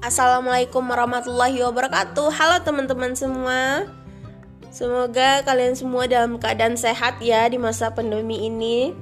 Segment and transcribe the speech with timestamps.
[0.00, 2.32] Assalamualaikum warahmatullahi wabarakatuh.
[2.32, 3.84] Halo teman-teman semua.
[4.72, 8.96] Semoga kalian semua dalam keadaan sehat ya di masa pandemi ini.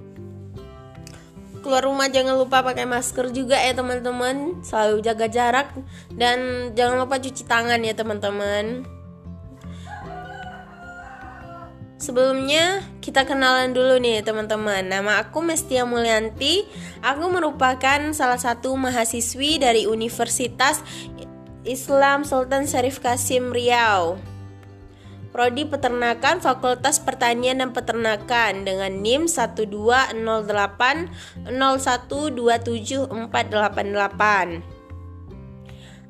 [1.62, 4.58] Keluar rumah jangan lupa pakai masker juga ya teman-teman.
[4.66, 5.70] Selalu jaga jarak
[6.18, 8.82] dan jangan lupa cuci tangan ya teman-teman.
[11.98, 14.86] Sebelumnya kita kenalan dulu nih teman-teman.
[14.86, 16.62] Nama aku Mestia Mulyanti.
[17.02, 20.78] Aku merupakan salah satu mahasiswi dari Universitas
[21.66, 24.14] Islam Sultan Syarif Kasim Riau.
[25.34, 30.14] Prodi Peternakan Fakultas Pertanian dan Peternakan dengan NIM 1208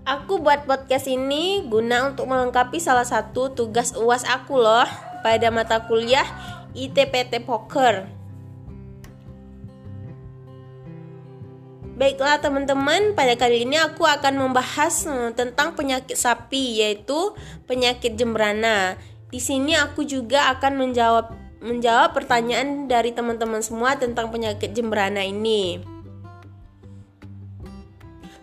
[0.09, 5.85] Aku buat podcast ini guna untuk melengkapi salah satu tugas UAS aku loh pada mata
[5.85, 6.27] kuliah
[6.77, 8.19] ITPT Poker.
[11.99, 17.35] Baiklah teman-teman, pada kali ini aku akan membahas eh, tentang penyakit sapi yaitu
[17.67, 18.95] penyakit jembrana.
[19.35, 25.83] Di sini aku juga akan menjawab menjawab pertanyaan dari teman-teman semua tentang penyakit jembrana ini.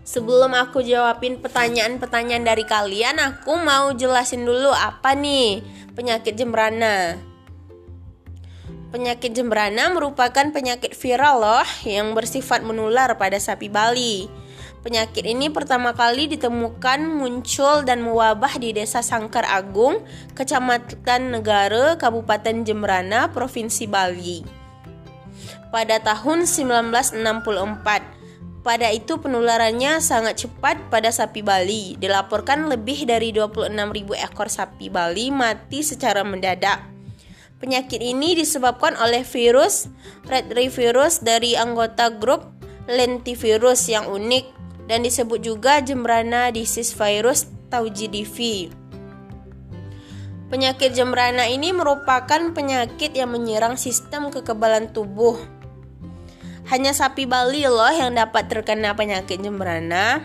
[0.05, 5.63] Sebelum aku jawabin pertanyaan-pertanyaan dari kalian, aku mau jelasin dulu apa nih
[5.95, 7.15] penyakit jembrana.
[8.91, 14.27] Penyakit jembrana merupakan penyakit viral loh yang bersifat menular pada sapi Bali.
[14.85, 20.05] Penyakit ini pertama kali ditemukan muncul dan mewabah di Desa Sangkar Agung,
[20.37, 24.45] Kecamatan Negara, Kabupaten Jembrana, Provinsi Bali.
[25.73, 28.15] Pada tahun 1964,
[28.65, 31.93] pada itu penularannya sangat cepat pada sapi Bali.
[32.01, 36.81] Dilaporkan lebih dari 26.000 ekor sapi Bali mati secara mendadak.
[37.61, 39.85] Penyakit ini disebabkan oleh virus
[40.25, 42.49] retrovirus dari anggota grup
[42.89, 44.45] lentivirus yang unik
[44.89, 48.71] dan disebut juga Jembrana disease virus GDV.
[50.47, 55.35] Penyakit jembrana ini merupakan penyakit yang menyerang sistem kekebalan tubuh
[56.65, 60.21] hanya sapi Bali loh yang dapat terkena penyakit jembrana.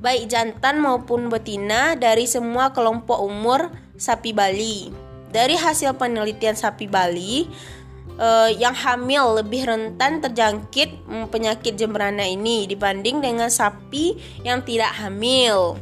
[0.00, 3.68] Baik jantan maupun betina dari semua kelompok umur
[4.00, 4.88] sapi Bali.
[5.30, 7.44] Dari hasil penelitian sapi Bali,
[8.16, 15.76] eh, yang hamil lebih rentan terjangkit penyakit jembrana ini dibanding dengan sapi yang tidak hamil.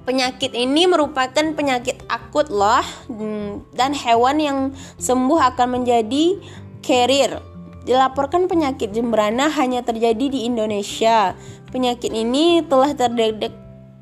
[0.00, 4.58] Penyakit ini merupakan penyakit akut loh hmm, dan hewan yang
[4.96, 6.40] sembuh akan menjadi
[6.80, 7.44] carrier.
[7.84, 11.36] Dilaporkan penyakit jembrana hanya terjadi di Indonesia.
[11.68, 13.52] Penyakit ini telah terdedek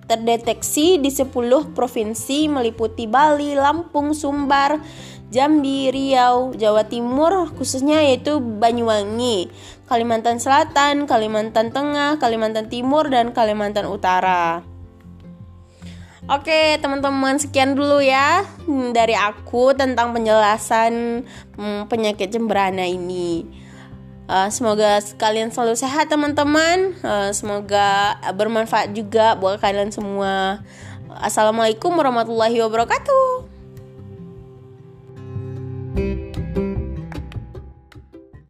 [0.08, 1.28] terdeteksi di 10
[1.76, 4.80] provinsi meliputi Bali, Lampung, Sumbar,
[5.28, 9.52] Jambi, Riau, Jawa Timur, khususnya yaitu Banyuwangi,
[9.84, 14.64] Kalimantan Selatan, Kalimantan Tengah, Kalimantan Timur, dan Kalimantan Utara.
[16.28, 21.24] Oke, teman-teman, sekian dulu ya hmm, dari aku tentang penjelasan
[21.56, 23.48] hmm, penyakit jembrana ini.
[24.28, 26.92] Uh, semoga kalian selalu sehat, teman-teman.
[27.00, 30.60] Uh, semoga bermanfaat juga buat kalian semua.
[31.16, 33.27] Assalamualaikum warahmatullahi wabarakatuh.